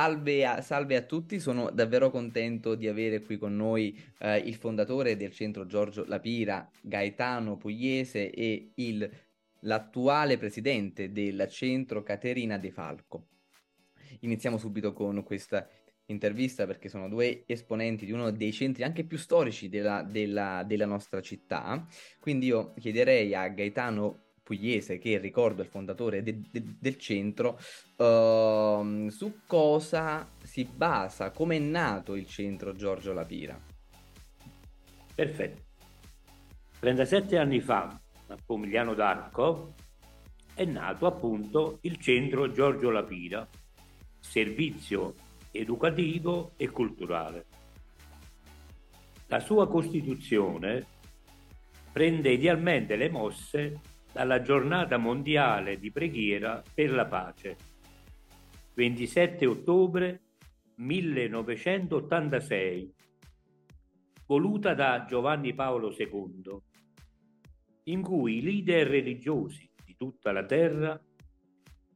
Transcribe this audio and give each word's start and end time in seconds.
salve 0.00 0.46
a, 0.46 0.62
salve 0.62 0.96
a, 0.96 1.02
tutti, 1.02 1.38
sono 1.38 1.70
davvero 1.70 2.10
contento 2.10 2.74
di 2.74 2.88
avere 2.88 3.20
qui 3.20 3.36
con 3.36 3.54
noi 3.54 3.94
eh, 4.20 4.38
il 4.38 4.54
fondatore 4.54 5.14
del 5.14 5.30
centro 5.30 5.66
Giorgio 5.66 6.06
Lapira, 6.06 6.66
Gaetano 6.80 7.58
Pugliese 7.58 8.30
e 8.30 8.70
il, 8.76 9.10
l'attuale 9.60 10.38
presidente 10.38 11.12
del 11.12 11.46
centro 11.50 12.02
Caterina 12.02 12.56
De 12.56 12.70
Falco. 12.70 13.26
Iniziamo 14.20 14.56
subito 14.56 14.94
con 14.94 15.22
questa 15.22 15.68
intervista 16.06 16.64
perché 16.64 16.88
sono 16.88 17.06
due 17.06 17.42
esponenti 17.44 18.06
di 18.06 18.12
uno 18.12 18.30
dei 18.30 18.52
centri 18.54 18.84
anche 18.84 19.04
più 19.04 19.18
storici 19.18 19.68
della, 19.68 20.02
della, 20.02 20.64
della 20.66 20.86
nostra 20.86 21.20
città. 21.20 21.86
Quindi 22.18 22.46
io 22.46 22.72
chiederei 22.72 23.34
a 23.34 23.46
Gaetano 23.48 24.29
Pugliese, 24.50 24.98
che 24.98 25.18
ricordo 25.18 25.62
è 25.62 25.64
il 25.64 25.70
fondatore 25.70 26.24
de- 26.24 26.40
de- 26.50 26.74
del 26.80 26.98
centro, 26.98 27.56
uh, 27.98 29.08
su 29.08 29.42
cosa 29.46 30.28
si 30.42 30.64
basa, 30.64 31.30
come 31.30 31.54
è 31.54 31.60
nato 31.60 32.16
il 32.16 32.26
centro 32.26 32.74
Giorgio 32.74 33.12
Lapira. 33.12 33.56
Perfetto. 35.14 35.62
37 36.80 37.38
anni 37.38 37.60
fa, 37.60 38.00
a 38.26 38.36
Pomigliano 38.44 38.94
d'Arco, 38.94 39.74
è 40.52 40.64
nato 40.64 41.06
appunto 41.06 41.78
il 41.82 41.96
centro 41.98 42.50
Giorgio 42.50 42.90
Lapira, 42.90 43.46
servizio 44.18 45.14
educativo 45.52 46.54
e 46.56 46.68
culturale. 46.70 47.46
La 49.28 49.38
sua 49.38 49.68
costituzione 49.68 50.84
prende 51.92 52.32
idealmente 52.32 52.96
le 52.96 53.10
mosse 53.10 53.80
dalla 54.12 54.42
giornata 54.42 54.96
mondiale 54.96 55.78
di 55.78 55.90
preghiera 55.90 56.62
per 56.74 56.92
la 56.92 57.06
pace, 57.06 57.56
27 58.74 59.46
ottobre 59.46 60.20
1986, 60.76 62.94
voluta 64.26 64.74
da 64.74 65.04
Giovanni 65.06 65.54
Paolo 65.54 65.94
II, 65.96 66.58
in 67.84 68.02
cui 68.02 68.38
i 68.38 68.42
leader 68.42 68.88
religiosi 68.88 69.70
di 69.84 69.94
tutta 69.96 70.32
la 70.32 70.44
terra 70.44 71.00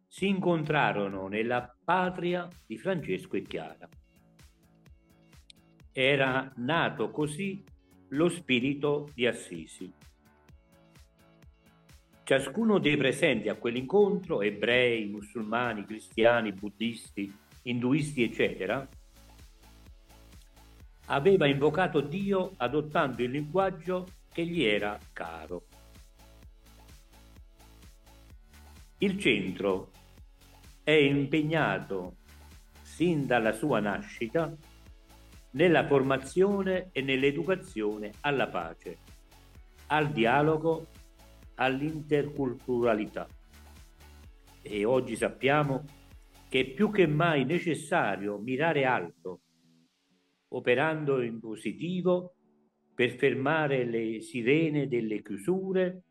si 0.07 0.29
incontrarono 0.29 1.27
nella 1.27 1.77
patria 1.85 2.49
di 2.67 2.79
Francesco 2.79 3.37
e 3.37 3.43
Chiara. 3.43 3.89
Era 5.91 6.53
nato 6.57 7.11
così 7.11 7.65
lo 8.09 8.29
spirito 8.29 9.09
di 9.15 9.27
Assisi. 9.27 10.04
Ciascuno 12.25 12.79
dei 12.79 12.97
presenti 12.97 13.51
a 13.51 13.55
quell'incontro, 13.55 14.41
ebrei, 14.41 15.05
musulmani, 15.05 15.85
cristiani, 15.85 16.53
buddisti, 16.53 17.31
induisti, 17.65 18.23
eccetera, 18.23 18.89
aveva 21.09 21.47
invocato 21.47 22.01
Dio 22.01 22.55
adottando 22.57 23.23
il 23.23 23.31
linguaggio 23.31 24.07
che 24.33 24.47
gli 24.47 24.65
era 24.65 24.99
caro. 25.13 25.67
Il 28.99 29.19
centro 29.19 29.91
è 30.83 30.93
impegnato 30.93 32.17
sin 32.81 33.27
dalla 33.27 33.53
sua 33.53 33.81
nascita 33.81 34.51
nella 35.51 35.87
formazione 35.87 36.89
e 36.91 37.03
nell'educazione 37.03 38.13
alla 38.21 38.49
pace, 38.49 38.97
al 39.89 40.11
dialogo 40.11 40.87
all'interculturalità. 41.57 43.27
E 44.63 44.85
oggi 44.85 45.17
sappiamo 45.17 45.85
che 46.49 46.61
è 46.61 46.71
più 46.71 46.91
che 46.91 47.07
mai 47.07 47.45
necessario 47.45 48.39
mirare 48.39 48.85
alto, 48.85 49.41
operando 50.49 51.21
in 51.21 51.41
positivo 51.41 52.35
per 52.95 53.11
fermare 53.11 53.85
le 53.85 54.21
sirene 54.21 54.87
delle 54.87 55.21
chiusure 55.21 56.05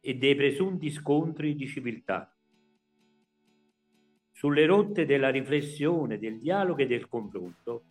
e 0.00 0.14
dei 0.14 0.34
presunti 0.34 0.90
scontri 0.90 1.54
di 1.54 1.66
civiltà. 1.66 2.34
Sulle 4.32 4.64
rotte 4.64 5.04
della 5.04 5.28
riflessione, 5.28 6.18
del 6.18 6.38
dialogo 6.38 6.80
e 6.80 6.86
del 6.86 7.06
confronto, 7.06 7.84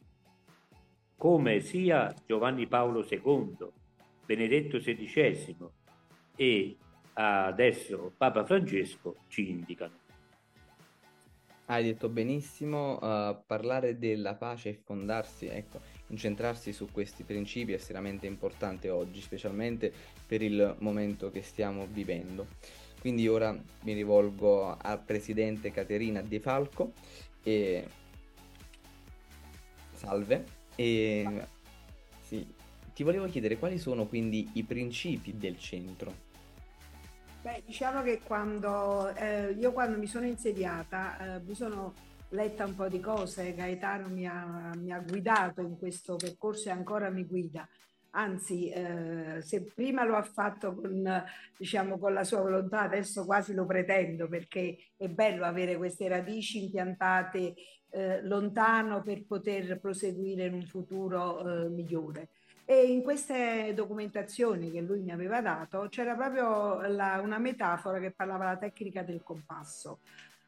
come 1.15 1.59
sia 1.59 2.11
Giovanni 2.25 2.65
Paolo 2.65 3.05
II, 3.07 3.57
Benedetto 4.25 4.79
XVI 4.79 5.77
e 6.39 6.77
adesso 7.15 8.13
Papa 8.15 8.45
Francesco 8.45 9.17
ci 9.27 9.49
indicano. 9.49 9.97
Hai 11.65 11.83
detto 11.83 12.07
benissimo, 12.07 12.97
uh, 12.97 13.43
parlare 13.45 13.99
della 13.99 14.35
pace 14.35 14.69
e 14.69 14.73
fondarsi, 14.73 15.47
ecco, 15.47 15.81
incentrarsi 16.07 16.71
su 16.71 16.87
questi 16.91 17.23
principi 17.23 17.73
è 17.73 17.75
estremamente 17.75 18.25
importante 18.25 18.89
oggi, 18.89 19.19
specialmente 19.19 19.91
per 20.25 20.41
il 20.41 20.77
momento 20.79 21.29
che 21.29 21.41
stiamo 21.41 21.85
vivendo. 21.87 22.47
Quindi 23.01 23.27
ora 23.27 23.51
mi 23.51 23.93
rivolgo 23.93 24.77
al 24.77 25.03
presidente 25.03 25.71
Caterina 25.71 26.21
De 26.21 26.39
Falco 26.39 26.93
e 27.43 27.85
salve 29.91 30.45
e 30.75 31.45
sì, 32.21 32.47
ti 32.93 33.03
volevo 33.03 33.25
chiedere 33.27 33.57
quali 33.57 33.77
sono 33.77 34.07
quindi 34.07 34.49
i 34.53 34.63
principi 34.63 35.37
del 35.37 35.59
centro. 35.59 36.27
Beh, 37.41 37.63
diciamo 37.65 38.01
che 38.01 38.19
quando 38.21 39.15
eh, 39.15 39.51
io 39.57 39.71
quando 39.71 39.97
mi 39.97 40.07
sono 40.07 40.25
insediata 40.25 41.37
eh, 41.37 41.39
mi 41.39 41.55
sono 41.55 41.93
letta 42.31 42.65
un 42.65 42.75
po' 42.75 42.89
di 42.89 42.99
cose, 42.99 43.53
Gaetano 43.55 44.09
mi 44.09 44.27
ha, 44.27 44.73
mi 44.75 44.91
ha, 44.91 44.99
guidato 44.99 45.61
in 45.61 45.77
questo 45.77 46.17
percorso 46.17 46.67
e 46.67 46.73
ancora 46.73 47.09
mi 47.09 47.25
guida. 47.25 47.65
Anzi, 48.11 48.69
eh, 48.69 49.41
se 49.41 49.71
prima 49.73 50.03
lo 50.03 50.17
ha 50.17 50.21
fatto 50.21 50.75
con, 50.75 51.23
diciamo, 51.57 51.97
con 51.97 52.13
la 52.13 52.25
sua 52.25 52.41
volontà, 52.41 52.81
adesso 52.81 53.23
quasi 53.23 53.53
lo 53.53 53.65
pretendo 53.65 54.27
perché 54.27 54.77
è 54.97 55.07
bello 55.07 55.45
avere 55.45 55.77
queste 55.77 56.09
radici 56.09 56.63
impiantate 56.63 57.53
eh, 57.91 58.21
lontano 58.23 59.01
per 59.01 59.25
poter 59.25 59.79
proseguire 59.79 60.45
in 60.45 60.55
un 60.55 60.65
futuro 60.65 61.39
eh, 61.39 61.69
migliore. 61.69 62.29
E 62.71 62.83
in 62.83 63.01
queste 63.01 63.73
documentazioni 63.73 64.69
che 64.69 64.81
lui 64.81 64.99
mi 64.99 65.09
aveva 65.09 65.41
dato 65.41 65.87
c'era 65.89 66.13
proprio 66.13 66.81
la, 66.81 67.19
una 67.19 67.39
metafora 67.39 67.97
che 67.97 68.11
parlava 68.11 68.45
della 68.45 68.57
tecnica 68.57 69.01
del 69.01 69.23
compasso. 69.23 70.01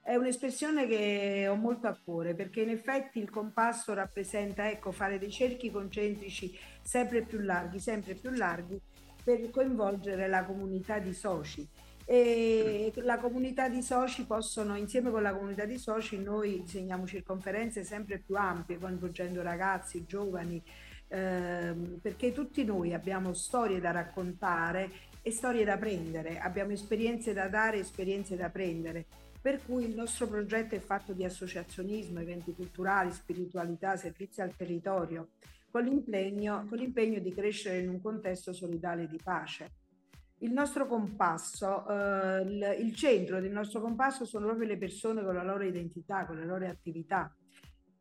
È 0.04 0.14
un'espressione 0.14 0.86
che 0.86 1.48
ho 1.50 1.56
molto 1.56 1.88
a 1.88 1.98
cuore 1.98 2.36
perché 2.36 2.62
in 2.62 2.70
effetti 2.70 3.18
il 3.18 3.32
compasso 3.32 3.96
rappresenta 3.96 4.70
ecco, 4.70 4.92
fare 4.92 5.18
dei 5.18 5.32
cerchi 5.32 5.72
concentrici 5.72 6.56
sempre 6.84 7.24
più 7.24 7.40
larghi, 7.40 7.80
sempre 7.80 8.14
più 8.14 8.30
larghi 8.30 8.80
per 9.24 9.50
coinvolgere 9.50 10.28
la 10.28 10.44
comunità 10.44 11.00
di 11.00 11.16
soci. 11.16 11.68
E 12.06 12.94
la 12.98 13.18
comunità 13.18 13.68
di 13.68 13.82
soci 13.82 14.28
possono, 14.28 14.78
insieme 14.78 15.10
con 15.10 15.24
la 15.24 15.34
comunità 15.34 15.66
di 15.66 15.80
soci, 15.80 16.20
noi 16.20 16.62
disegniamo 16.62 17.08
circonferenze 17.08 17.84
sempre 17.84 18.20
più 18.20 18.36
ampie, 18.36 18.78
coinvolgendo 18.78 19.42
ragazzi, 19.42 20.06
giovani, 20.06 20.62
ehm, 21.12 22.00
perché 22.02 22.32
tutti 22.32 22.64
noi 22.64 22.94
abbiamo 22.94 23.34
storie 23.34 23.80
da 23.80 23.92
raccontare 23.92 24.90
e 25.22 25.32
storie 25.32 25.66
da 25.66 25.78
prendere, 25.78 26.40
abbiamo 26.40 26.72
esperienze 26.72 27.34
da 27.34 27.48
dare, 27.48 27.80
esperienze 27.80 28.36
da 28.36 28.50
prendere. 28.50 29.06
Per 29.42 29.64
cui 29.66 29.86
il 29.86 29.96
nostro 29.96 30.28
progetto 30.28 30.76
è 30.76 30.80
fatto 30.80 31.14
di 31.14 31.26
associazionismo, 31.26 32.20
eventi 32.20 32.54
culturali, 32.54 33.12
spiritualità, 33.12 33.98
servizi 33.98 34.42
al 34.42 34.56
territorio, 34.56 35.30
con 35.70 35.84
l'impegno, 35.84 36.66
con 36.70 36.78
l'impegno 36.78 37.20
di 37.20 37.34
crescere 37.34 37.80
in 37.80 37.90
un 37.90 38.02
contesto 38.02 38.54
solidale 38.54 39.08
di 39.08 39.20
pace. 39.22 39.80
Il 40.40 40.52
nostro 40.52 40.88
compasso, 40.88 41.88
eh, 41.88 42.76
il 42.80 42.96
centro 42.96 43.40
del 43.40 43.52
nostro 43.52 43.80
compasso 43.80 44.26
sono 44.26 44.46
proprio 44.48 44.68
le 44.68 44.78
persone 44.78 45.24
con 45.24 45.36
la 45.36 45.44
loro 45.44 45.64
identità, 45.64 46.26
con 46.26 46.38
le 46.38 46.46
loro 46.46 46.68
attività, 46.68 47.36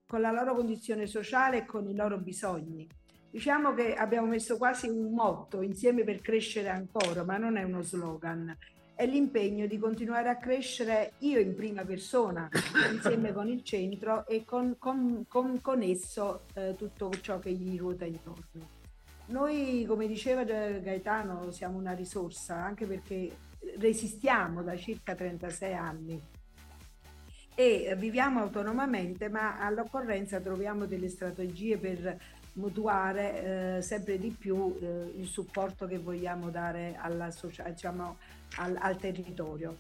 con 0.07 0.21
la 0.21 0.33
loro 0.33 0.55
condizione 0.55 1.07
sociale 1.07 1.59
e 1.59 1.67
con 1.67 1.87
i 1.89 1.95
loro 1.95 2.19
bisogni. 2.19 2.89
Diciamo 3.31 3.75
che 3.75 3.95
abbiamo 3.95 4.27
messo 4.27 4.57
quasi 4.57 4.89
un 4.89 5.13
motto 5.15 5.63
insieme 5.63 6.03
per 6.03 6.21
crescere 6.21 6.69
ancora, 6.69 7.23
ma 7.23 7.37
non 7.37 7.57
è 7.57 7.63
uno 7.63 7.81
slogan, 7.81 8.57
è 8.95 9.07
l'impegno 9.07 9.67
di 9.67 9.79
continuare 9.79 10.29
a 10.29 10.37
crescere 10.37 11.13
io 11.19 11.39
in 11.39 11.55
prima 11.55 11.85
persona 11.85 12.49
insieme 12.93 13.33
con 13.33 13.49
il 13.49 13.63
centro 13.63 14.27
e 14.27 14.45
con, 14.45 14.77
con, 14.79 15.25
con, 15.29 15.61
con 15.61 15.81
esso 15.81 16.43
eh, 16.55 16.75
tutto 16.77 17.11
ciò 17.21 17.39
che 17.39 17.53
gli 17.53 17.79
ruota 17.79 18.05
intorno. 18.05 18.79
Noi, 19.27 19.85
come 19.87 20.09
diceva 20.09 20.43
Gaetano, 20.43 21.53
siamo 21.53 21.79
una 21.79 21.93
risorsa 21.93 22.57
anche 22.57 22.85
perché 22.85 23.31
resistiamo 23.79 24.63
da 24.63 24.77
circa 24.77 25.15
36 25.15 25.73
anni 25.73 26.21
e 27.61 27.95
viviamo 27.95 28.41
autonomamente, 28.41 29.29
ma 29.29 29.59
all'occorrenza 29.59 30.41
troviamo 30.41 30.87
delle 30.87 31.11
strategie 31.11 31.77
per 31.77 32.19
mutuare 32.55 33.77
eh, 33.77 33.83
sempre 33.83 34.19
di 34.19 34.31
più 34.31 34.75
eh, 34.81 35.13
il 35.17 35.27
supporto 35.27 35.87
che 35.87 35.99
vogliamo 35.99 36.49
dare 36.49 36.97
alla 36.99 37.29
diciamo, 37.67 38.17
al, 38.57 38.79
al, 38.81 38.97
territorio. 38.97 39.77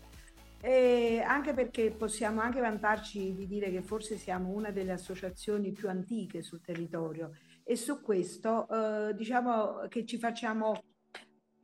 E 0.60 1.24
anche 1.26 1.54
perché 1.54 1.90
possiamo 1.90 2.42
anche 2.42 2.60
vantarci 2.60 3.34
di 3.34 3.46
dire 3.46 3.70
che 3.70 3.80
forse 3.80 4.18
siamo 4.18 4.50
una 4.50 4.70
delle 4.70 4.92
associazioni 4.92 5.72
più 5.72 5.88
antiche 5.88 6.42
sul 6.42 6.60
territorio 6.60 7.30
e 7.64 7.76
su 7.76 8.02
questo 8.02 8.68
eh, 8.68 9.14
diciamo 9.14 9.86
che 9.88 10.04
ci 10.04 10.18
facciamo 10.18 10.82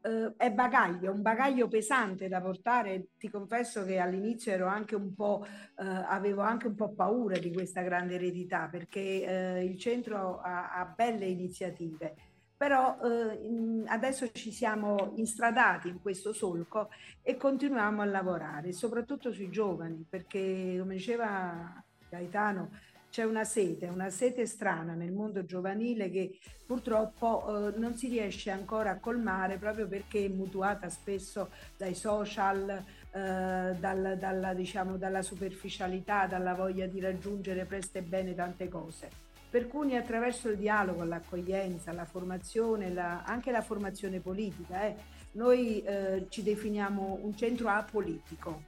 eh, 0.07 0.35
è 0.37 0.53
bagaglio, 0.53 1.11
un 1.11 1.21
bagaglio 1.21 1.67
pesante 1.67 2.29
da 2.29 2.41
portare. 2.41 3.09
Ti 3.19 3.29
confesso 3.29 3.85
che 3.85 3.99
all'inizio 3.99 4.53
ero 4.53 4.67
anche 4.67 4.95
un 4.95 5.15
po', 5.15 5.45
eh, 5.45 5.85
avevo 5.85 6.43
anche 6.43 6.69
un 6.69 6.77
po' 6.77 6.93
paura 6.95 7.37
di 7.39 7.53
questa 7.53 7.83
grande 7.83 8.15
eredità 8.15 8.69
perché 8.71 9.01
eh, 9.01 9.65
il 9.65 9.77
centro 9.79 10.41
ha, 10.41 10.73
ha, 10.73 10.85
belle 10.85 11.27
iniziative. 11.27 12.15
Però 12.57 12.97
eh, 13.03 13.83
adesso 13.87 14.31
ci 14.31 14.51
siamo 14.51 15.13
instradati 15.17 15.89
in 15.89 16.01
questo 16.01 16.33
solco 16.33 16.89
e 17.23 17.37
continuiamo 17.37 18.01
a 18.01 18.07
lavorare, 18.07 18.73
soprattutto 18.73 19.31
sui 19.31 19.51
giovani, 19.51 20.07
perché 20.09 20.77
come 20.79 20.95
diceva 20.95 21.85
Gaetano, 22.09 22.71
c'è 23.17 23.25
una 23.25 23.45
sete, 23.45 23.87
una 23.87 24.11
sete 24.11 24.45
strana 24.45 24.93
nel 24.93 25.11
mondo 25.11 25.47
giovanile 25.47 26.11
che 26.11 26.39
purtroppo 26.67 27.69
eh, 27.69 27.79
non 27.79 27.97
si 27.97 28.09
riesce 28.09 28.51
ancora 28.51 28.91
a 28.91 28.99
colmare 28.99 29.57
proprio 29.57 29.89
perché 29.89 30.27
è 30.27 30.29
mutuata 30.29 30.91
spesso 30.91 31.49
dai 31.79 31.95
social, 31.95 32.69
eh, 32.69 32.83
dal, 33.13 34.17
dalla, 34.19 34.53
diciamo, 34.53 34.99
dalla 34.99 35.23
superficialità, 35.23 36.27
dalla 36.27 36.53
voglia 36.53 36.87
di 36.87 37.01
raggiungere 37.01 37.65
presto 37.65 37.97
e 37.97 38.03
bene 38.03 38.35
tante 38.35 38.69
cose. 38.69 39.09
Per 39.49 39.67
cui 39.67 39.97
attraverso 39.97 40.51
il 40.51 40.59
dialogo, 40.59 41.03
l'accoglienza, 41.03 41.93
la 41.93 42.05
formazione, 42.05 42.93
la, 42.93 43.23
anche 43.23 43.51
la 43.51 43.63
formazione 43.63 44.21
politica, 44.21 44.85
eh, 44.85 44.95
noi 45.33 45.83
eh, 45.85 46.27
ci 46.29 46.43
definiamo 46.43 47.19
un 47.23 47.35
centro 47.35 47.71
apolitico. 47.71 48.65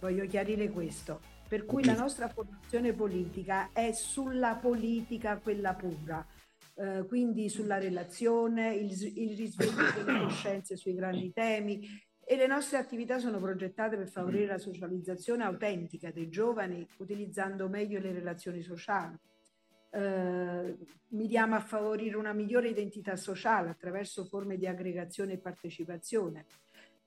Voglio 0.00 0.26
chiarire 0.26 0.68
questo 0.68 1.36
per 1.48 1.64
cui 1.64 1.82
la 1.82 1.94
nostra 1.94 2.28
formazione 2.28 2.92
politica 2.92 3.70
è 3.72 3.92
sulla 3.92 4.56
politica, 4.56 5.38
quella 5.38 5.74
pura, 5.74 6.24
eh, 6.74 7.06
quindi 7.08 7.48
sulla 7.48 7.78
relazione, 7.78 8.74
il, 8.74 8.92
il 9.16 9.34
risveglio 9.34 10.04
delle 10.04 10.20
coscienze 10.28 10.76
sui 10.76 10.94
grandi 10.94 11.32
temi 11.32 11.80
e 12.22 12.36
le 12.36 12.46
nostre 12.46 12.76
attività 12.76 13.18
sono 13.18 13.38
progettate 13.38 13.96
per 13.96 14.10
favorire 14.10 14.44
la 14.44 14.58
socializzazione 14.58 15.44
autentica 15.44 16.10
dei 16.10 16.28
giovani 16.28 16.86
utilizzando 16.98 17.68
meglio 17.70 17.98
le 17.98 18.12
relazioni 18.12 18.60
sociali. 18.60 19.16
Eh, 19.90 20.76
miriamo 21.08 21.54
a 21.54 21.60
favorire 21.60 22.18
una 22.18 22.34
migliore 22.34 22.68
identità 22.68 23.16
sociale 23.16 23.70
attraverso 23.70 24.26
forme 24.26 24.58
di 24.58 24.66
aggregazione 24.66 25.32
e 25.32 25.38
partecipazione 25.38 26.44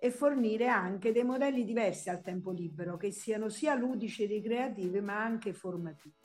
e 0.03 0.09
fornire 0.09 0.67
anche 0.67 1.11
dei 1.11 1.23
modelli 1.23 1.63
diversi 1.63 2.09
al 2.09 2.21
tempo 2.21 2.49
libero 2.49 2.97
che 2.97 3.11
siano 3.11 3.49
sia 3.49 3.75
ludici 3.75 4.23
e 4.23 4.25
ricreativi 4.25 4.99
ma 4.99 5.23
anche 5.23 5.53
formativi. 5.53 6.15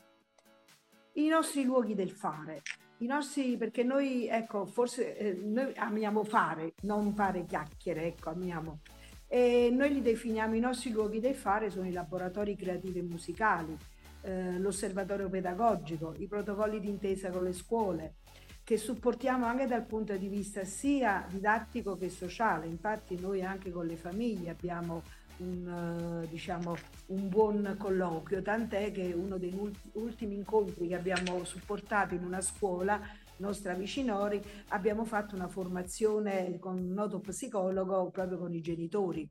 I 1.17 1.29
nostri 1.29 1.63
luoghi 1.63 1.95
del 1.95 2.11
fare, 2.11 2.63
i 2.99 3.07
nostri, 3.07 3.59
perché 3.59 3.83
noi, 3.83 4.29
ecco, 4.29 4.65
forse 4.65 5.15
eh, 5.19 5.33
noi 5.35 5.75
amiamo 5.77 6.25
fare, 6.25 6.73
non 6.85 7.15
fare 7.15 7.45
chiacchiere, 7.45 8.07
ecco, 8.07 8.31
amiamo. 8.31 8.81
E 9.27 9.69
noi 9.71 9.93
li 9.93 10.01
definiamo 10.01 10.55
i 10.55 10.61
nostri 10.61 10.91
luoghi 10.91 11.21
del 11.21 11.35
fare, 11.35 11.69
sono 11.69 11.87
i 11.87 11.93
laboratori 11.93 12.57
creativi 12.57 13.01
e 13.01 13.03
musicali, 13.03 13.77
eh, 14.23 14.59
l'osservatorio 14.59 15.29
pedagogico, 15.29 16.15
i 16.17 16.27
protocolli 16.27 16.81
d'intesa 16.81 17.29
con 17.29 17.45
le 17.45 17.53
scuole, 17.53 18.15
che 18.67 18.79
supportiamo 18.79 19.47
anche 19.47 19.69
dal 19.69 19.87
punto 19.87 20.17
di 20.17 20.27
vista 20.27 20.65
sia 20.65 21.25
didattico 21.31 21.97
che 21.97 22.11
sociale. 22.11 22.67
Infatti 22.67 23.17
noi 23.17 23.45
anche 23.45 23.71
con 23.71 23.87
le 23.87 23.95
famiglie 23.95 24.51
abbiamo 24.51 25.05
un, 25.37 26.23
uh, 26.25 26.27
diciamo, 26.27 26.75
un 27.07 27.29
buon 27.29 27.77
colloquio, 27.79 28.43
tant'è 28.43 28.91
che 28.91 29.13
uno 29.13 29.39
dei 29.39 29.57
ultimi 29.93 30.35
incontri 30.35 30.89
che 30.89 30.97
abbiamo 30.97 31.45
supportato 31.45 32.15
in 32.15 32.25
una 32.25 32.41
scuola 32.41 33.01
nostra 33.37 33.73
vicinori 33.73 34.43
abbiamo 34.71 35.05
fatto 35.05 35.37
una 35.37 35.47
formazione 35.47 36.59
con 36.59 36.77
un 36.77 36.93
noto 36.93 37.21
psicologo 37.21 38.11
proprio 38.11 38.37
con 38.37 38.53
i 38.53 38.61
genitori. 38.61 39.31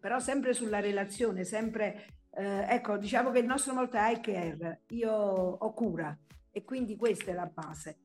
Però 0.00 0.18
sempre 0.18 0.54
sulla 0.54 0.80
relazione, 0.80 1.44
sempre, 1.44 2.06
eh, 2.32 2.66
ecco, 2.68 2.96
diciamo 2.96 3.30
che 3.30 3.38
il 3.38 3.46
nostro 3.46 3.74
molto 3.74 3.96
è 3.96 4.18
care, 4.18 4.82
io 4.88 5.12
ho 5.12 5.72
cura 5.72 6.18
e 6.50 6.64
quindi 6.64 6.96
questa 6.96 7.30
è 7.30 7.34
la 7.34 7.46
base. 7.46 7.98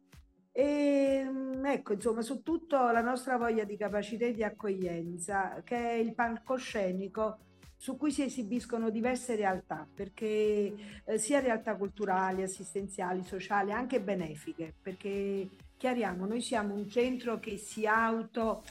E 0.52 1.24
mm, 1.26 1.66
ecco, 1.66 1.94
insomma, 1.94 2.22
su 2.22 2.42
tutto 2.44 2.78
la 2.92 3.02
nostra 3.02 3.38
voglia 3.38 3.64
di 3.64 3.78
capacità 3.78 4.26
e 4.26 4.34
di 4.34 4.44
accoglienza, 4.44 5.62
che 5.64 5.76
è 5.76 5.94
il 5.94 6.14
palcoscenico 6.14 7.38
su 7.78 7.96
cui 7.96 8.12
si 8.12 8.24
esibiscono 8.24 8.90
diverse 8.90 9.36
realtà, 9.36 9.88
perché 9.94 10.74
eh, 11.06 11.18
sia 11.18 11.40
realtà 11.40 11.76
culturali, 11.76 12.42
assistenziali, 12.42 13.24
sociali, 13.24 13.72
anche 13.72 14.02
benefiche, 14.02 14.74
perché 14.82 15.48
chiariamo, 15.78 16.26
noi 16.26 16.42
siamo 16.42 16.74
un 16.74 16.90
centro 16.90 17.40
che 17.40 17.58
si 17.58 17.86
auto 17.86 18.64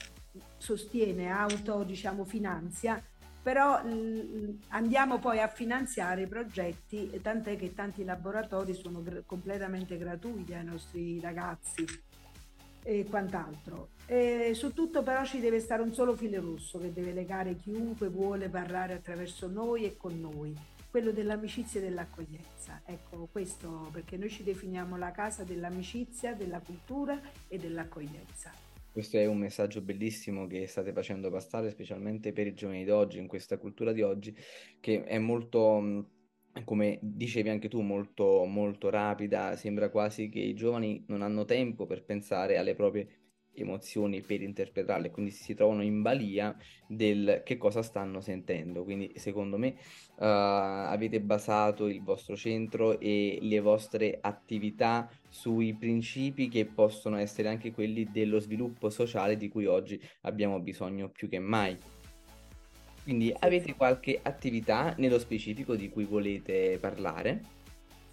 sostiene, 0.59 1.31
auto 1.31 1.83
diciamo 1.85 2.25
finanzia 2.25 3.03
però 3.43 3.81
andiamo 4.69 5.19
poi 5.19 5.41
a 5.41 5.49
finanziare 5.49 6.23
i 6.23 6.27
progetti, 6.27 7.19
tant'è 7.23 7.57
che 7.57 7.75
tanti 7.75 8.05
laboratori 8.05 8.75
sono 8.75 9.03
gr- 9.03 9.25
completamente 9.25 9.97
gratuiti 9.97 10.55
ai 10.55 10.65
nostri 10.65 11.21
ragazzi 11.21 11.87
e 12.83 13.07
quant'altro. 13.09 13.91
E 14.07 14.53
su 14.55 14.73
tutto 14.73 15.03
però 15.03 15.25
ci 15.25 15.41
deve 15.41 15.61
stare 15.61 15.83
un 15.83 15.93
solo 15.93 16.17
filo 16.17 16.41
rosso 16.41 16.79
che 16.79 16.93
deve 16.93 17.13
legare 17.13 17.57
chiunque 17.57 18.09
vuole 18.09 18.49
parlare 18.49 18.95
attraverso 18.95 19.47
noi 19.49 19.85
e 19.85 19.97
con 19.97 20.19
noi, 20.19 20.57
quello 20.91 21.11
dell'amicizia 21.11 21.81
e 21.81 21.85
dell'accoglienza. 21.85 22.83
Ecco 22.85 23.29
questo 23.31 23.89
perché 23.93 24.17
noi 24.17 24.31
ci 24.31 24.43
definiamo 24.43 24.97
la 24.97 25.11
casa 25.11 25.45
dell'amicizia, 25.45 26.35
della 26.35 26.61
cultura 26.61 27.21
e 27.47 27.59
dell'accoglienza. 27.59 28.68
Questo 28.91 29.17
è 29.17 29.27
un 29.27 29.39
messaggio 29.39 29.81
bellissimo 29.81 30.47
che 30.47 30.67
state 30.67 30.93
facendo 30.93 31.31
passare, 31.31 31.71
specialmente 31.71 32.33
per 32.33 32.47
i 32.47 32.55
giovani 32.55 32.85
d'oggi, 32.85 33.19
in 33.19 33.27
questa 33.29 33.57
cultura 33.59 33.93
di 33.93 34.03
oggi, 34.03 34.35
che 34.81 35.05
è 35.05 35.19
molto, 35.19 36.11
come 36.65 36.99
dicevi 37.01 37.49
anche 37.49 37.69
tu, 37.69 37.81
molto, 37.81 38.45
molto 38.45 38.91
rapida. 38.91 39.55
Sembra 39.57 39.91
quasi 39.91 40.29
che 40.29 40.41
i 40.41 40.55
giovani 40.55 41.05
non 41.09 41.23
hanno 41.23 41.45
tempo 41.45 41.87
per 41.87 42.05
pensare 42.05 42.57
alle 42.57 42.75
proprie 42.75 43.18
emozioni 43.63 44.21
per 44.21 44.43
interpretarle, 44.43 45.11
quindi 45.11 45.31
si 45.31 45.55
trovano 45.55 45.83
in 45.83 46.03
balia 46.03 46.57
del 46.87 47.43
che 47.45 47.57
cosa 47.57 47.83
stanno 47.83 48.21
sentendo. 48.21 48.85
Quindi, 48.85 49.13
secondo 49.17 49.59
me, 49.59 49.75
uh, 50.17 50.25
avete 50.25 51.21
basato 51.21 51.87
il 51.87 52.03
vostro 52.03 52.37
centro 52.37 52.99
e 52.99 53.39
le 53.41 53.61
vostre 53.61 54.19
attività 54.21 55.09
sui 55.29 55.75
principi 55.75 56.49
che 56.49 56.65
possono 56.65 57.17
essere 57.17 57.49
anche 57.49 57.73
quelli 57.73 58.09
dello 58.11 58.39
sviluppo 58.39 58.91
sociale 58.91 59.37
di 59.37 59.49
cui 59.49 59.67
oggi 59.67 60.01
abbiamo 60.23 60.61
bisogno 60.61 61.09
più 61.09 61.29
che 61.29 61.39
mai. 61.39 61.77
Quindi 63.03 63.35
avete 63.39 63.75
qualche 63.75 64.21
attività 64.23 64.95
nello 64.99 65.19
specifico 65.19 65.75
di 65.75 65.89
cui 65.89 66.05
volete 66.05 66.77
parlare? 66.79 67.57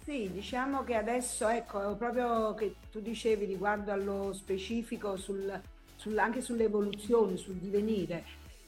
Sì, 0.06 0.30
diciamo 0.30 0.84
che 0.84 0.94
adesso, 0.94 1.48
ecco, 1.48 1.96
proprio 1.96 2.54
che 2.54 2.76
tu 2.92 3.00
dicevi 3.00 3.44
riguardo 3.44 3.90
allo 3.90 4.32
specifico, 4.32 5.16
sul, 5.16 5.60
sul, 5.96 6.16
anche 6.16 6.40
sull'evoluzione, 6.40 7.36
sul 7.36 7.56
divenire, 7.56 8.22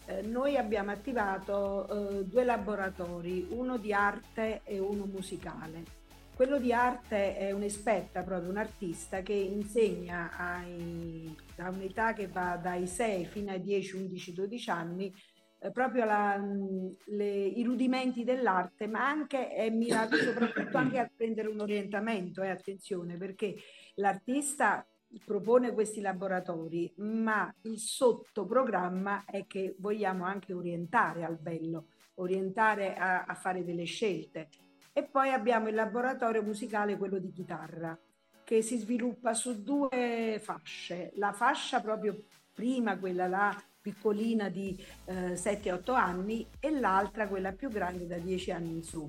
eh, 0.07 0.23
noi 0.23 0.57
abbiamo 0.57 0.90
attivato 0.90 2.18
eh, 2.18 2.25
due 2.25 2.42
laboratori, 2.42 3.47
uno 3.50 3.78
di 3.78 3.92
arte 3.92 4.62
e 4.64 4.80
uno 4.80 5.04
musicale. 5.04 5.85
Quello 6.35 6.59
di 6.59 6.73
arte 6.73 7.37
è 7.37 7.52
un'esperta, 7.52 8.23
proprio 8.23 8.50
un 8.50 8.57
artista 8.57 9.23
che 9.23 9.33
insegna 9.33 10.37
ai, 10.37 11.33
da 11.54 11.68
un'età 11.68 12.14
che 12.14 12.26
va 12.26 12.59
dai 12.61 12.88
6 12.88 13.26
fino 13.26 13.52
ai 13.52 13.62
10, 13.62 13.95
11, 13.95 14.33
12 14.35 14.71
anni 14.71 15.14
eh, 15.61 15.71
proprio 15.71 16.05
la, 16.05 16.41
le, 17.07 17.47
i 17.47 17.62
rudimenti 17.65 18.25
dell'arte, 18.25 18.87
ma 18.87 19.09
anche 19.09 19.49
è 19.50 19.69
mirato 19.71 20.17
soprattutto 20.17 20.77
anche 20.77 20.99
a 20.99 21.11
prendere 21.15 21.49
un 21.49 21.61
orientamento, 21.61 22.43
eh, 22.43 22.49
attenzione, 22.49 23.17
perché 23.17 23.57
l'artista 23.97 24.87
propone 25.25 25.73
questi 25.73 26.00
laboratori, 26.00 26.93
ma 26.97 27.53
il 27.62 27.79
sottoprogramma 27.79 29.25
è 29.25 29.47
che 29.47 29.75
vogliamo 29.79 30.25
anche 30.25 30.53
orientare 30.53 31.25
al 31.25 31.38
bello, 31.38 31.87
orientare 32.15 32.95
a, 32.95 33.25
a 33.25 33.35
fare 33.35 33.65
delle 33.65 33.85
scelte. 33.85 34.49
E 34.93 35.05
poi 35.05 35.31
abbiamo 35.31 35.69
il 35.69 35.75
laboratorio 35.75 36.43
musicale, 36.43 36.97
quello 36.97 37.19
di 37.19 37.31
chitarra, 37.31 37.99
che 38.45 38.62
si 38.62 38.79
sviluppa 38.79 39.35
su 39.35 39.62
due 39.62 40.41
fasce. 40.43 41.11
La 41.15 41.33
fascia 41.33 41.81
proprio 41.81 42.25
prima, 42.53 42.99
quella 42.99 43.27
là 43.27 43.57
piccolina 43.88 44.49
di 44.49 44.76
eh, 45.07 45.33
7-8 45.33 45.95
anni 45.95 46.47
e 46.61 46.71
l'altra 46.71 47.26
quella 47.26 47.52
più 47.52 47.71
grande 47.71 48.07
da 48.07 48.18
10 48.18 48.50
anni 48.50 48.73
in 48.73 48.83
su. 48.83 49.09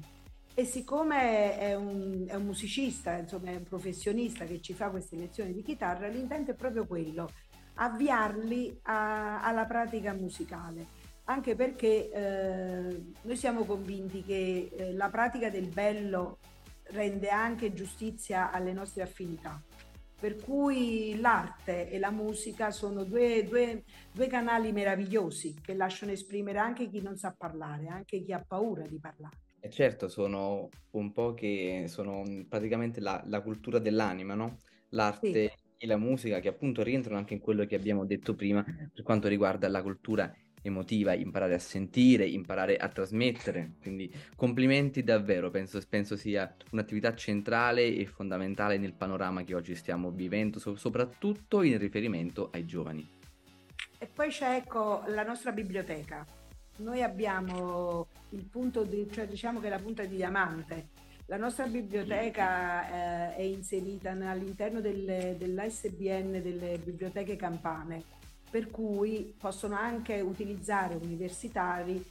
E 0.54 0.66
siccome 0.66 1.58
è 1.58 1.76
un, 1.76 2.26
è 2.28 2.36
un 2.36 2.46
musicista, 2.46 3.18
insomma 3.18 3.52
è 3.52 3.56
un 3.56 3.64
professionista 3.64 4.46
che 4.46 4.62
ci 4.62 4.74
fa 4.74 4.90
queste 4.90 5.16
lezioni 5.16 5.54
di 5.54 5.62
chitarra, 5.62 6.08
l'intento 6.08 6.52
è 6.52 6.54
proprio 6.54 6.86
quello, 6.86 7.30
avviarli 7.76 8.80
a, 8.84 9.42
alla 9.42 9.66
pratica 9.66 10.14
musicale, 10.14 10.86
anche 11.26 11.56
perché 11.56 12.12
eh, 12.12 13.04
noi 13.22 13.38
siamo 13.38 13.64
convinti 13.64 14.24
che 14.24 14.72
eh, 14.76 14.94
la 14.94 15.10
pratica 15.10 15.50
del 15.50 15.68
bello 15.68 16.40
rende 16.92 17.30
anche 17.30 17.74
giustizia 17.74 18.52
alle 18.52 18.74
nostre 18.74 19.04
affinità. 19.04 19.62
Per 20.20 20.36
cui 20.36 21.18
l'arte 21.20 21.90
e 21.90 21.98
la 21.98 22.12
musica 22.12 22.72
sono 22.72 23.06
due, 23.06 23.46
due, 23.46 23.84
due 24.12 24.28
canali 24.28 24.74
meravigliosi 24.74 25.56
che 25.62 25.74
lasciano 25.74 26.12
esprimere 26.12 26.58
anche 26.58 26.90
chi 26.90 27.02
non 27.02 27.16
sa 27.16 27.34
parlare, 27.38 27.88
anche 27.88 28.22
chi 28.22 28.34
ha 28.34 28.44
paura 28.46 28.86
di 28.86 29.00
parlare. 29.00 29.38
E 29.62 29.70
certo, 29.70 30.10
sono 30.10 30.70
un 30.92 31.12
po' 31.12 31.34
che 31.34 31.86
sono 31.88 32.24
praticamente 32.48 33.00
la, 33.00 33.24
la 33.28 33.42
cultura 33.42 33.80
dell'anima, 33.80 34.34
no? 34.34 34.58
L'arte 34.90 35.50
sì. 35.50 35.52
e 35.78 35.88
la 35.88 35.98
musica 35.98 36.40
che 36.40 36.50
appunto 36.50 36.84
rientrano 36.84 37.18
anche 37.18 37.34
in 37.34 37.40
quello 37.40 37.66
che 37.66 37.76
abbiamo 37.76 38.06
detto 38.06 38.36
prima 38.36 38.64
per 38.64 39.04
quanto 39.04 39.28
riguarda 39.30 39.70
la 39.70 39.82
cultura 39.82 40.34
emotiva, 40.62 41.14
imparare 41.14 41.54
a 41.54 41.60
sentire, 41.60 42.26
imparare 42.26 42.78
a 42.78 42.88
trasmettere. 42.90 43.74
Quindi 43.82 44.12
complimenti 44.36 45.04
davvero, 45.04 45.50
penso, 45.50 45.80
penso 45.88 46.16
sia 46.16 46.54
un'attività 46.72 47.16
centrale 47.16 47.96
e 47.96 48.06
fondamentale 48.06 48.78
nel 48.78 48.94
panorama 48.94 49.44
che 49.44 49.56
oggi 49.56 49.76
stiamo 49.76 50.12
vivendo, 50.12 50.60
so- 50.60 50.76
soprattutto 50.76 51.62
in 51.62 51.78
riferimento 51.78 52.50
ai 52.52 52.66
giovani. 52.66 53.18
E 53.98 54.08
poi 54.08 54.30
c'è 54.30 54.56
ecco 54.56 55.04
la 55.08 55.24
nostra 55.24 55.52
biblioteca. 55.52 56.26
Noi 56.78 57.04
abbiamo 57.04 58.08
il 58.30 58.46
punto, 58.46 58.84
di, 58.84 59.08
cioè 59.12 59.28
diciamo 59.28 59.60
che 59.60 59.68
è 59.68 59.70
la 59.70 59.80
punta 59.80 60.04
di 60.06 60.16
diamante. 60.16 60.90
La 61.26 61.38
nostra 61.38 61.68
biblioteca 61.68 63.34
eh, 63.34 63.36
è 63.36 63.42
inserita 63.42 64.12
all'interno 64.12 64.80
del, 64.80 65.36
dell'ASBN 65.38 66.42
delle 66.42 66.80
biblioteche 66.84 67.36
campane 67.36 68.18
per 68.50 68.70
cui 68.70 69.36
possono 69.38 69.76
anche 69.76 70.20
utilizzare 70.22 70.96
universitari 70.96 72.04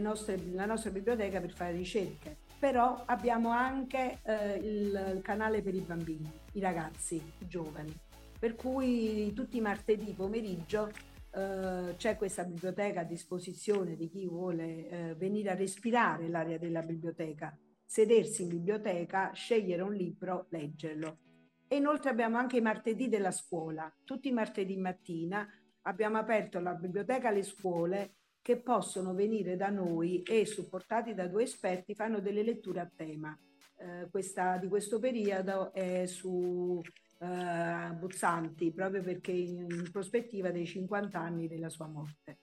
nostre, 0.00 0.38
la 0.52 0.66
nostra 0.66 0.90
biblioteca 0.90 1.40
per 1.40 1.52
fare 1.52 1.72
ricerche. 1.72 2.38
Però 2.58 3.02
abbiamo 3.06 3.50
anche 3.50 4.18
eh, 4.22 4.56
il, 4.56 5.20
canale 5.22 5.62
per 5.62 5.74
i 5.74 5.80
bambini, 5.80 6.30
i 6.52 6.60
ragazzi, 6.60 7.16
i 7.16 7.46
giovani, 7.46 7.94
per 8.38 8.56
cui 8.56 9.32
tutti 9.34 9.58
i 9.58 9.60
martedì 9.60 10.12
pomeriggio 10.12 10.90
Uh, 11.36 11.94
c'è 11.96 12.16
questa 12.16 12.44
biblioteca 12.44 13.00
a 13.00 13.04
disposizione 13.04 13.94
di 13.94 14.08
chi 14.08 14.26
vuole 14.26 15.10
uh, 15.10 15.16
venire 15.16 15.50
a 15.50 15.54
respirare 15.54 16.28
l'aria 16.28 16.58
della 16.58 16.80
biblioteca, 16.80 17.54
sedersi 17.84 18.44
in 18.44 18.48
biblioteca, 18.48 19.32
scegliere 19.34 19.82
un 19.82 19.92
libro, 19.92 20.46
leggerlo. 20.48 21.18
E 21.68 21.76
inoltre 21.76 22.08
abbiamo 22.08 22.38
anche 22.38 22.56
i 22.56 22.62
martedì 22.62 23.10
della 23.10 23.32
scuola, 23.32 23.92
tutti 24.02 24.28
i 24.28 24.32
martedì 24.32 24.78
mattina 24.78 25.46
abbiamo 25.86 26.18
aperto 26.18 26.60
la 26.60 26.74
biblioteca 26.74 27.28
alle 27.28 27.42
scuole 27.42 28.14
che 28.42 28.58
possono 28.58 29.14
venire 29.14 29.56
da 29.56 29.70
noi 29.70 30.22
e 30.22 30.46
supportati 30.46 31.14
da 31.14 31.26
due 31.26 31.44
esperti 31.44 31.94
fanno 31.94 32.20
delle 32.20 32.44
letture 32.44 32.80
a 32.80 32.90
tema. 32.94 33.36
Eh, 33.78 34.08
questa, 34.08 34.56
di 34.56 34.68
questo 34.68 34.98
periodo 35.00 35.72
è 35.72 36.06
su 36.06 36.80
eh, 37.18 37.92
Buzzanti, 37.92 38.72
proprio 38.72 39.02
perché 39.02 39.32
in, 39.32 39.66
in, 39.68 39.90
prospettiva 39.90 40.50
dei 40.50 40.66
50 40.66 41.18
anni 41.18 41.48
della 41.48 41.68
sua 41.68 41.86
morte. 41.86 42.38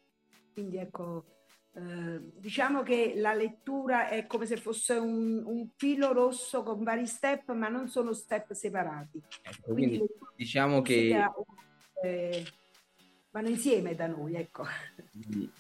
Quindi 0.52 0.78
ecco, 0.78 1.26
eh, 1.74 2.20
diciamo 2.38 2.84
che 2.84 3.14
la 3.16 3.34
lettura 3.34 4.10
è 4.10 4.28
come 4.28 4.46
se 4.46 4.58
fosse 4.58 4.96
un, 4.96 5.42
un, 5.46 5.70
filo 5.76 6.12
rosso 6.12 6.64
con 6.64 6.84
vari 6.84 7.08
step, 7.08 7.54
ma 7.54 7.70
non 7.70 7.88
sono 7.88 8.14
step 8.14 8.52
separati. 8.52 9.24
Ecco, 9.42 9.74
quindi, 9.74 9.98
quindi 9.98 10.14
diciamo 10.36 10.82
che... 10.82 11.30
Eh, 12.04 12.44
vanno 13.34 13.50
insieme 13.50 13.96
da 13.96 14.06
noi, 14.06 14.36
ecco. 14.36 14.64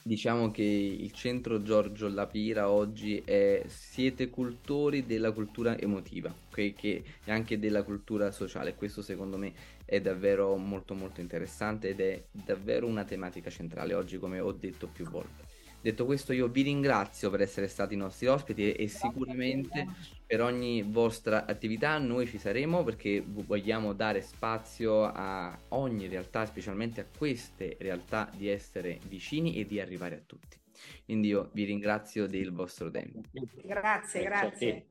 Diciamo 0.01 0.51
che 0.51 0.61
il 0.61 1.11
centro 1.11 1.63
Giorgio 1.63 2.07
Lapira 2.07 2.69
oggi 2.69 3.21
è 3.25 3.63
siete 3.65 4.29
cultori 4.29 5.07
della 5.07 5.31
cultura 5.31 5.77
emotiva, 5.77 6.33
okay? 6.49 6.73
che 6.73 7.03
è 7.23 7.31
anche 7.31 7.57
della 7.57 7.81
cultura 7.81 8.29
sociale. 8.31 8.75
Questo 8.75 9.01
secondo 9.01 9.37
me 9.37 9.53
è 9.85 9.99
davvero 9.99 10.55
molto 10.55 10.93
molto 10.93 11.19
interessante 11.19 11.89
ed 11.89 11.99
è 11.99 12.23
davvero 12.31 12.85
una 12.85 13.05
tematica 13.05 13.49
centrale 13.49 13.95
oggi, 13.95 14.19
come 14.19 14.39
ho 14.39 14.51
detto 14.51 14.87
più 14.87 15.05
volte. 15.09 15.51
Detto 15.83 16.05
questo, 16.05 16.31
io 16.31 16.47
vi 16.47 16.61
ringrazio 16.61 17.29
per 17.29 17.41
essere 17.41 17.67
stati 17.67 17.93
i 17.93 17.97
nostri 17.97 18.27
ospiti 18.27 18.71
e, 18.71 18.85
e 18.85 18.87
sicuramente 18.87 19.85
per 20.25 20.41
ogni 20.41 20.81
vostra 20.81 21.45
attività 21.45 21.97
noi 21.97 22.25
ci 22.25 22.37
saremo 22.37 22.85
perché 22.85 23.21
vogliamo 23.21 23.91
dare 23.91 24.21
spazio 24.21 25.03
a 25.03 25.59
ogni 25.69 26.07
realtà, 26.07 26.45
specialmente 26.45 27.01
a 27.01 27.05
queste 27.17 27.75
realtà, 27.81 28.31
di 28.33 28.47
essere 28.47 28.97
vicini 29.09 29.57
e 29.57 29.65
di 29.65 29.81
arrivare 29.81 30.15
a 30.15 30.21
tutti. 30.25 30.57
Quindi 31.03 31.27
io 31.27 31.49
vi 31.51 31.65
ringrazio 31.65 32.27
del 32.27 32.53
vostro 32.53 32.89
tempo. 32.89 33.19
Grazie, 33.61 34.23
grazie. 34.23 34.85